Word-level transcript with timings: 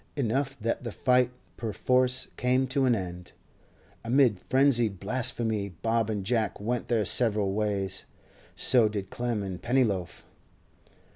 Enough 0.15 0.57
that 0.61 0.83
the 0.83 0.91
fight 0.91 1.29
perforce 1.57 2.27
came 2.35 2.65
to 2.65 2.85
an 2.85 2.95
end. 2.95 3.33
Amid 4.03 4.39
frenzied 4.39 4.99
blasphemy 4.99 5.69
Bob 5.83 6.09
and 6.09 6.25
Jack 6.25 6.59
went 6.59 6.87
their 6.87 7.05
several 7.05 7.53
ways; 7.53 8.05
so 8.55 8.89
did 8.89 9.11
Clem 9.11 9.43
and 9.43 9.61
Pennyloaf. 9.61 10.25